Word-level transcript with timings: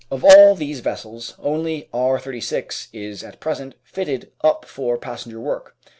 Of 0.09 0.25
all 0.25 0.55
these 0.55 0.79
vessels 0.79 1.35
only 1.37 1.87
R. 1.93 2.17
36 2.17 2.87
is 2.91 3.23
at 3.23 3.39
present 3.39 3.75
fitted 3.83 4.31
up 4.43 4.65
for 4.65 4.97
passenger 4.97 5.39
work. 5.39 5.77